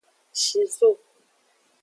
[0.41, 0.89] Shizo.